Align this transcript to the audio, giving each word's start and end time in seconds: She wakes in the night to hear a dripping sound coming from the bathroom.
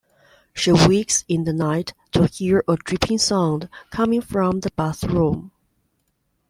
She 0.55 0.71
wakes 0.71 1.23
in 1.27 1.43
the 1.43 1.53
night 1.53 1.93
to 2.13 2.25
hear 2.25 2.63
a 2.67 2.75
dripping 2.75 3.19
sound 3.19 3.69
coming 3.91 4.21
from 4.21 4.61
the 4.61 4.71
bathroom. 4.71 5.51